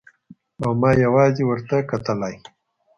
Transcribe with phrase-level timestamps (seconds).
[0.63, 2.35] او ما يوازې ورته کتلای.